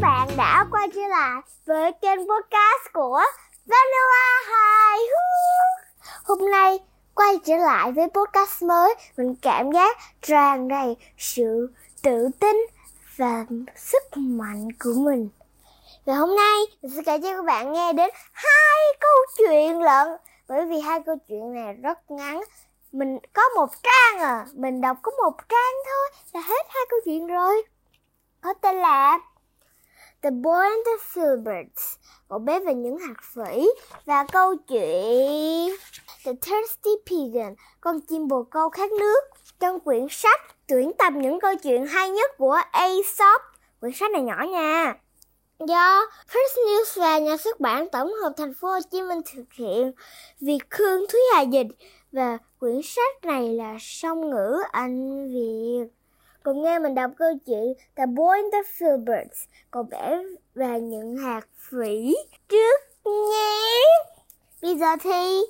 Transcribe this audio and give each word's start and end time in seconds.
bạn 0.00 0.28
đã 0.36 0.66
quay 0.70 0.88
trở 0.94 1.00
lại 1.00 1.40
với 1.66 1.92
kênh 1.92 2.18
podcast 2.18 2.92
của 2.92 3.20
Vanilla 3.66 4.40
Hài 4.46 4.98
Hôm 6.24 6.50
nay 6.50 6.78
quay 7.14 7.38
trở 7.44 7.56
lại 7.56 7.92
với 7.92 8.08
podcast 8.08 8.62
mới, 8.62 8.94
mình 9.16 9.34
cảm 9.42 9.72
giác 9.72 9.96
tràn 10.22 10.68
đầy 10.68 10.96
sự 11.18 11.72
tự 12.02 12.28
tin 12.40 12.56
và 13.16 13.44
sức 13.76 14.02
mạnh 14.16 14.68
của 14.84 14.94
mình. 14.96 15.28
Và 16.04 16.14
hôm 16.14 16.36
nay 16.36 16.58
mình 16.82 16.92
sẽ 16.96 17.02
kể 17.06 17.18
cho 17.22 17.36
các 17.36 17.44
bạn 17.44 17.72
nghe 17.72 17.92
đến 17.92 18.10
hai 18.32 18.84
câu 19.00 19.16
chuyện 19.38 19.82
lận. 19.82 20.08
Bởi 20.48 20.66
vì 20.66 20.80
hai 20.80 21.00
câu 21.06 21.16
chuyện 21.28 21.52
này 21.52 21.72
rất 21.72 22.10
ngắn. 22.10 22.40
Mình 22.92 23.18
có 23.32 23.42
một 23.56 23.70
trang 23.82 24.18
à, 24.18 24.46
mình 24.54 24.80
đọc 24.80 24.96
có 25.02 25.12
một 25.22 25.34
trang 25.48 25.74
thôi 25.86 26.20
là 26.32 26.40
hết 26.40 26.66
hai 26.68 26.84
câu 26.90 27.00
chuyện 27.04 27.26
rồi. 27.26 27.62
Có 28.40 28.54
tên 28.62 28.76
là 28.76 29.18
The 30.22 30.30
Boy 30.30 30.64
and 30.64 30.86
the 30.86 30.96
Filberts. 31.12 31.96
Cậu 32.28 32.38
bé 32.38 32.60
và 32.60 32.72
những 32.72 32.98
hạt 32.98 33.16
phỉ. 33.22 33.68
Và 34.04 34.24
câu 34.32 34.56
chuyện 34.56 35.76
The 36.24 36.32
Thirsty 36.42 36.90
Pigeon, 37.06 37.54
Con 37.80 38.00
chim 38.00 38.28
bồ 38.28 38.42
câu 38.42 38.70
khát 38.70 38.92
nước. 38.92 39.20
Trong 39.60 39.80
quyển 39.80 40.06
sách, 40.10 40.40
tuyển 40.68 40.92
tập 40.98 41.12
những 41.16 41.40
câu 41.40 41.54
chuyện 41.62 41.86
hay 41.86 42.10
nhất 42.10 42.30
của 42.38 42.58
Aesop. 42.70 43.40
Quyển 43.80 43.92
sách 43.92 44.10
này 44.10 44.22
nhỏ 44.22 44.44
nha. 44.52 44.94
Do 45.58 46.00
First 46.28 46.66
News 46.66 47.00
và 47.00 47.18
nhà 47.18 47.36
xuất 47.36 47.60
bản 47.60 47.88
tổng 47.92 48.12
hợp 48.22 48.32
thành 48.36 48.54
phố 48.54 48.68
Hồ 48.68 48.78
Chí 48.90 49.02
Minh 49.02 49.20
thực 49.34 49.52
hiện. 49.52 49.92
Việt 50.40 50.70
Khương 50.70 51.04
Thúy 51.08 51.20
Hà 51.34 51.40
dịch. 51.40 51.66
Và 52.12 52.38
quyển 52.58 52.80
sách 52.82 53.24
này 53.24 53.48
là 53.48 53.76
song 53.80 54.30
ngữ 54.30 54.62
Anh 54.72 55.28
Việt. 55.28 55.99
Cùng 56.42 56.62
nghe 56.62 56.78
mình 56.78 56.94
đọc 56.94 57.10
câu 57.16 57.32
chuyện 57.46 57.74
The 57.96 58.06
Boy 58.06 58.38
and 58.38 58.52
the 58.52 58.62
Filberts, 58.78 59.46
cậu 59.70 59.82
bé 59.82 60.22
và 60.54 60.76
những 60.76 61.16
hạt 61.16 61.48
phỉ 61.56 62.16
trước 62.48 62.80
nhé. 63.04 63.70
Bây 64.62 64.78
giờ 64.78 64.86
thì 65.02 65.40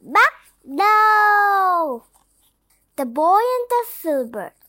bắt 0.00 0.32
đầu. 0.62 2.02
The 2.96 3.04
Boy 3.04 3.42
and 3.58 3.70
the 3.70 3.92
Filberts. 4.02 4.59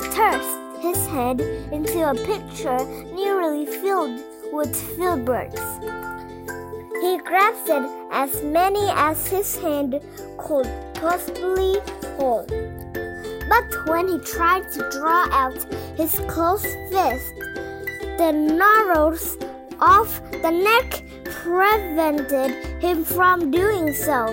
Boy 0.00 0.08
thrust 0.10 0.58
his 0.80 1.06
head 1.06 1.40
into 1.40 2.08
a 2.08 2.14
pitcher 2.14 2.78
nearly 3.14 3.66
filled 3.66 4.20
with 4.52 4.74
filberts. 4.96 5.60
He 7.00 7.18
grasped 7.18 7.68
it 7.68 8.08
as 8.10 8.42
many 8.42 8.88
as 8.90 9.26
his 9.26 9.56
hand 9.58 10.00
could 10.38 10.68
possibly 10.94 11.76
hold. 12.16 12.48
But 13.48 13.86
when 13.86 14.08
he 14.08 14.18
tried 14.20 14.70
to 14.72 14.88
draw 14.90 15.28
out 15.30 15.62
his 15.96 16.14
closed 16.28 16.64
fist, 16.90 17.34
the 18.18 18.32
gnarls 18.32 19.36
of 19.80 20.22
the 20.42 20.50
neck 20.50 21.02
prevented 21.24 22.82
him 22.82 23.04
from 23.04 23.50
doing 23.50 23.92
so, 23.92 24.32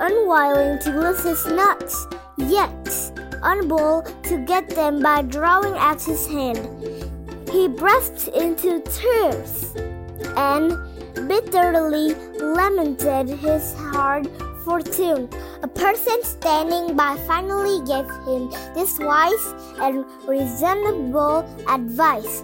unwilling 0.00 0.78
to 0.80 0.90
lose 0.90 1.22
his 1.22 1.46
nuts, 1.46 2.06
yet 2.38 3.05
unable 3.46 4.02
to 4.24 4.38
get 4.44 4.68
them 4.70 5.00
by 5.00 5.22
drawing 5.22 5.74
out 5.76 6.02
his 6.02 6.26
hand. 6.26 6.58
He 7.48 7.68
burst 7.68 8.28
into 8.28 8.80
tears 8.80 9.72
and 10.36 10.76
bitterly 11.28 12.14
lamented 12.38 13.28
his 13.28 13.72
hard 13.74 14.28
fortune. 14.64 15.28
A 15.62 15.68
person 15.68 16.22
standing 16.24 16.96
by 16.96 17.16
finally 17.26 17.78
gave 17.86 18.10
him 18.26 18.50
this 18.74 18.98
wise 18.98 19.46
and 19.80 20.04
reasonable 20.26 21.46
advice. 21.68 22.42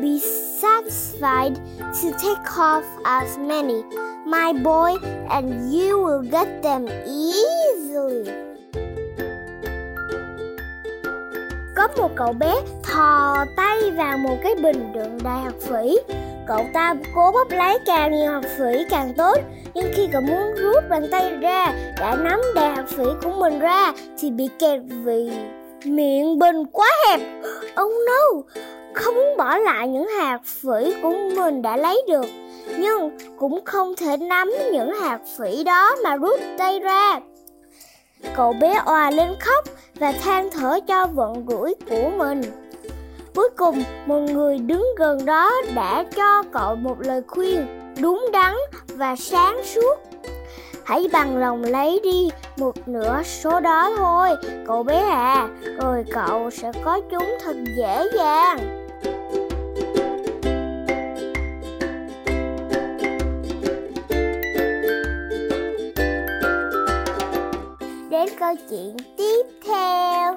Be 0.00 0.18
satisfied 0.18 1.54
to 2.00 2.16
take 2.18 2.58
off 2.58 2.84
as 3.04 3.38
many, 3.38 3.84
my 4.26 4.52
boy, 4.52 4.96
and 5.30 5.72
you 5.72 5.98
will 5.98 6.22
get 6.22 6.62
them 6.62 6.88
easily. 7.06 8.55
Có 11.86 12.02
một 12.02 12.10
cậu 12.16 12.32
bé 12.32 12.54
thò 12.82 13.44
tay 13.56 13.90
vào 13.90 14.18
một 14.18 14.36
cái 14.42 14.54
bình 14.54 14.92
đựng 14.92 15.18
đầy 15.24 15.38
hạt 15.44 15.54
phỉ. 15.60 15.98
Cậu 16.46 16.60
ta 16.72 16.94
cố 17.14 17.32
bóp 17.32 17.50
lấy 17.50 17.78
càng 17.86 18.12
nhiều 18.12 18.32
hạt 18.32 18.42
phỉ 18.58 18.84
càng 18.90 19.12
tốt. 19.16 19.38
Nhưng 19.74 19.86
khi 19.94 20.08
cậu 20.12 20.20
muốn 20.20 20.54
rút 20.54 20.84
bàn 20.90 21.06
tay 21.10 21.30
ra 21.30 21.66
đã 22.00 22.16
nắm 22.16 22.40
đầy 22.54 22.68
hạt 22.68 22.84
phỉ 22.88 23.04
của 23.22 23.30
mình 23.30 23.58
ra 23.58 23.92
thì 24.18 24.30
bị 24.30 24.48
kẹt 24.58 24.80
vì 24.88 25.30
miệng 25.84 26.38
bình 26.38 26.64
quá 26.72 26.88
hẹp. 27.08 27.20
Oh 27.82 27.92
no! 28.06 28.42
Không 28.94 29.14
muốn 29.14 29.36
bỏ 29.36 29.56
lại 29.56 29.88
những 29.88 30.08
hạt 30.08 30.40
phỉ 30.44 30.94
của 31.02 31.12
mình 31.36 31.62
đã 31.62 31.76
lấy 31.76 32.02
được. 32.08 32.26
Nhưng 32.78 33.18
cũng 33.36 33.64
không 33.64 33.96
thể 33.96 34.16
nắm 34.16 34.52
những 34.72 34.94
hạt 34.94 35.18
phỉ 35.38 35.64
đó 35.64 35.96
mà 36.04 36.16
rút 36.16 36.40
tay 36.58 36.80
ra. 36.80 37.20
Cậu 38.36 38.52
bé 38.52 38.74
òa 38.84 39.10
lên 39.10 39.28
khóc 39.40 39.64
và 39.94 40.12
than 40.12 40.50
thở 40.50 40.78
cho 40.88 41.06
vận 41.06 41.46
rủi 41.48 41.74
của 41.90 42.10
mình. 42.16 42.42
Cuối 43.34 43.48
cùng, 43.56 43.82
một 44.06 44.20
người 44.20 44.58
đứng 44.58 44.86
gần 44.98 45.24
đó 45.24 45.52
đã 45.74 46.04
cho 46.16 46.42
cậu 46.52 46.74
một 46.74 46.96
lời 47.00 47.22
khuyên 47.26 47.66
đúng 48.00 48.26
đắn 48.32 48.54
và 48.88 49.16
sáng 49.16 49.60
suốt. 49.64 49.94
Hãy 50.84 51.08
bằng 51.12 51.36
lòng 51.36 51.64
lấy 51.64 52.00
đi 52.04 52.28
một 52.56 52.88
nửa 52.88 53.22
số 53.22 53.60
đó 53.60 53.90
thôi, 53.96 54.28
cậu 54.66 54.82
bé 54.82 54.98
à, 54.98 55.48
rồi 55.82 56.04
cậu 56.12 56.50
sẽ 56.50 56.72
có 56.84 57.00
chúng 57.10 57.36
thật 57.44 57.56
dễ 57.76 58.04
dàng. 58.14 58.85
Chuyện 68.54 68.96
tiếp 69.16 69.42
theo. 69.64 70.36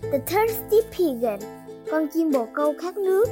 The 0.00 0.18
Thirsty 0.26 0.76
Pigeon, 0.90 1.40
con 1.90 2.06
chim 2.14 2.32
bồ 2.32 2.46
câu 2.54 2.74
khát 2.78 2.96
nước. 2.96 3.26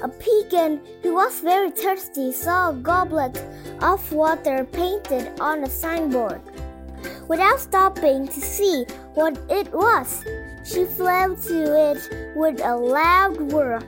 A 0.00 0.08
pigeon 0.08 0.78
who 1.02 1.14
was 1.14 1.42
very 1.42 1.70
thirsty 1.70 2.32
saw 2.32 2.68
a 2.68 2.72
goblet 2.82 3.32
of 3.80 4.12
water 4.12 4.64
painted 4.72 5.22
on 5.38 5.62
a 5.62 5.68
signboard. 5.68 6.40
Without 7.28 7.60
stopping 7.60 8.26
to 8.26 8.40
see 8.40 8.84
what 9.14 9.34
it 9.48 9.72
was, 9.72 10.22
she 10.64 10.84
flew 10.84 11.36
to 11.48 11.90
it 11.90 11.98
with 12.36 12.60
a 12.60 12.76
loud 12.76 13.52
whir 13.52 13.80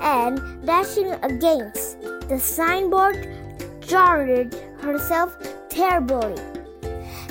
and 0.00 0.40
dashing 0.64 1.12
against 1.22 2.00
the 2.28 2.38
signboard, 2.38 3.28
jarred 3.80 4.54
herself 4.80 5.36
terribly. 5.68 6.34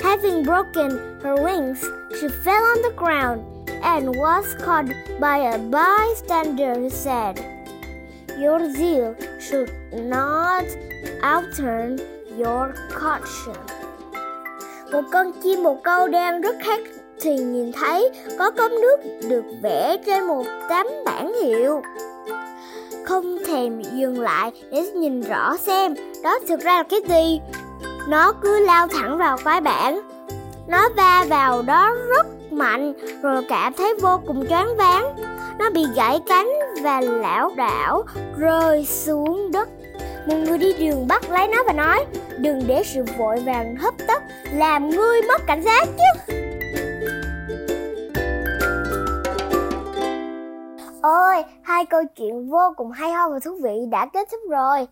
Having 0.04 0.44
broken 0.44 0.92
her 1.24 1.36
wings, 1.42 1.80
she 2.20 2.28
fell 2.28 2.62
on 2.62 2.82
the 2.82 2.92
ground 2.98 3.42
and 3.84 4.14
was 4.18 4.54
caught 4.56 4.92
by 5.18 5.38
a 5.38 5.58
bystander 5.58 6.76
who 6.76 6.90
said, 6.90 7.40
Your 8.38 8.60
zeal 8.60 9.16
should 9.40 9.72
not 9.94 10.66
outturn 11.22 12.02
your 12.38 12.76
caution. 13.00 13.56
Một 14.92 15.04
con 15.12 15.32
chim 15.44 15.64
bồ 15.64 15.76
câu 15.84 16.08
đang 16.08 16.42
rất 16.42 16.56
khát 16.60 16.80
thì 17.22 17.36
nhìn 17.36 17.72
thấy 17.72 18.10
có 18.40 18.52
cốc 18.52 18.72
nước 18.72 18.98
được 19.30 19.46
vẽ 19.62 19.98
trên 20.06 20.24
một 20.24 20.46
tấm 20.70 20.88
bảng 21.06 21.34
hiệu. 21.44 21.82
Không 23.06 23.38
thèm 23.48 23.82
dừng 23.82 24.22
lại 24.22 24.52
để 24.72 24.82
nhìn 24.82 25.22
rõ 25.22 25.58
xem 25.58 25.96
đó 26.24 26.40
thực 26.48 26.60
ra 26.60 26.78
là 26.78 26.84
cái 26.84 27.02
gì. 27.10 27.40
Nó 28.08 28.34
cứ 28.42 28.60
lao 28.60 28.88
thẳng 28.88 29.18
vào 29.18 29.38
cái 29.46 29.62
bảng. 29.62 30.02
Nó 30.68 30.90
va 30.98 31.26
vào 31.30 31.62
đó 31.62 31.92
rất 32.10 32.52
mạnh 32.52 32.94
rồi 33.22 33.46
cảm 33.50 33.74
thấy 33.74 33.96
vô 34.02 34.20
cùng 34.28 34.48
choáng 34.48 34.78
váng. 34.78 35.16
Nó 35.60 35.70
bị 35.70 35.86
gãy 35.96 36.20
cánh 36.28 36.50
và 36.84 37.02
lảo 37.02 37.52
đảo 37.56 38.04
rơi 38.38 38.86
xuống 38.86 39.52
đất. 39.52 39.70
Một 40.28 40.36
người 40.36 40.58
đi 40.58 40.74
đường 40.74 41.08
bắt 41.08 41.30
lấy 41.30 41.48
nó 41.48 41.64
và 41.64 41.74
nói 41.74 42.06
Đừng 42.38 42.68
để 42.68 42.84
sự 42.86 43.04
vội 43.18 43.40
vàng 43.46 43.76
hấp 43.76 43.94
tấp 44.08 44.22
làm 44.54 44.90
ngươi 44.90 45.22
mất 45.22 45.42
cảnh 45.48 45.62
giác 45.62 45.88
chứ. 45.98 46.34
Ôi, 51.02 51.44
hai 51.62 51.86
câu 51.86 52.04
chuyện 52.16 52.50
vô 52.50 52.74
cùng 52.78 52.92
hay 52.92 53.12
ho 53.12 53.30
và 53.30 53.40
thú 53.40 53.52
vị 53.64 53.76
đã 53.92 54.06
kết 54.14 54.28
thúc 54.32 54.40
rồi. 54.50 54.88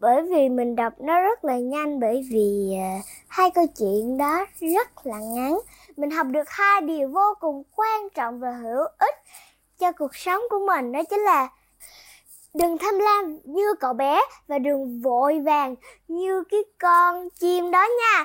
Bởi 0.00 0.22
vì 0.22 0.48
mình 0.48 0.76
đọc 0.76 0.92
nó 1.00 1.20
rất 1.20 1.44
là 1.44 1.58
nhanh 1.58 2.00
bởi 2.00 2.26
vì 2.30 2.70
uh, 2.72 3.04
hai 3.28 3.50
câu 3.50 3.66
chuyện 3.78 4.18
đó 4.18 4.46
rất 4.60 5.06
là 5.06 5.18
ngắn. 5.18 5.58
Mình 5.96 6.10
học 6.10 6.26
được 6.30 6.48
hai 6.48 6.80
điều 6.80 7.08
vô 7.08 7.34
cùng 7.40 7.62
quan 7.76 8.08
trọng 8.14 8.40
và 8.40 8.50
hữu 8.50 8.84
ích 8.98 9.14
cho 9.78 9.92
cuộc 9.92 10.16
sống 10.16 10.40
của 10.50 10.58
mình 10.66 10.92
đó 10.92 11.00
chính 11.10 11.20
là 11.20 11.48
đừng 12.54 12.78
tham 12.78 12.98
lam 12.98 13.38
như 13.44 13.74
cậu 13.80 13.92
bé 13.92 14.20
và 14.48 14.58
đừng 14.58 15.00
vội 15.02 15.40
vàng 15.40 15.74
như 16.08 16.42
cái 16.50 16.60
con 16.78 17.28
chim 17.30 17.70
đó 17.70 17.86
nha. 18.00 18.24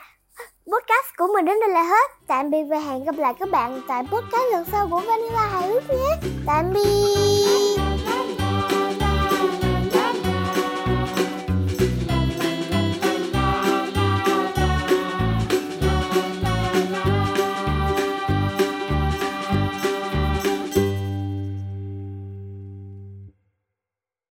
Podcast 0.66 1.18
của 1.18 1.28
mình 1.34 1.46
đến 1.46 1.60
đây 1.60 1.70
là 1.70 1.84
hết. 1.84 2.12
Tạm 2.28 2.52
biệt 2.52 2.64
và 2.64 2.80
hẹn 2.80 3.04
gặp 3.04 3.16
lại 3.18 3.34
các 3.40 3.50
bạn 3.50 3.82
tại 3.88 4.04
podcast 4.04 4.52
lần 4.52 4.66
sau 4.72 4.88
của 4.92 5.02
vanilla 5.08 5.48
hài 5.48 5.68
hước 5.68 5.90
nhé. 5.90 6.30
Tạm 6.48 6.74
biệt. 6.74 7.85